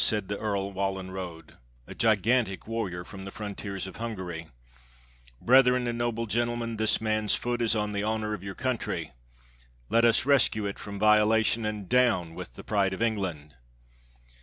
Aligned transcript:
said 0.03 0.29
the 0.29 0.37
Earl 0.39 0.73
Wallenrode, 0.73 1.57
a 1.85 1.93
gigantic 1.93 2.65
warrior 2.67 3.03
from 3.03 3.23
the 3.23 3.29
frontiers 3.29 3.85
of 3.85 3.97
Hungary: 3.97 4.47
"breth 5.39 5.67
ren, 5.67 5.85
and 5.85 5.95
noble 5.99 6.25
gentlemen, 6.25 6.77
this 6.77 6.99
man's 6.99 7.35
foot 7.35 7.61
is 7.61 7.75
on 7.75 7.91
the 7.91 8.01
honor 8.01 8.33
of 8.33 8.41
your 8.41 8.55
country; 8.55 9.11
let 9.89 10.03
us 10.03 10.25
rescue 10.25 10.65
it 10.65 10.79
from 10.79 10.97
violation, 10.97 11.65
and 11.65 11.87
down 11.87 12.33
with 12.33 12.55
the 12.55 12.63
pride 12.63 12.93
of 12.93 13.01
England!" 13.03 13.53